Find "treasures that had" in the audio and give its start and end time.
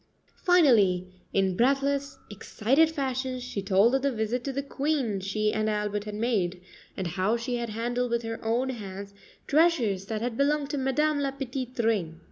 9.45-10.35